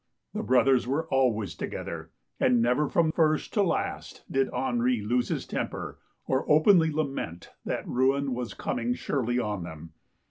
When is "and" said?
2.39-2.59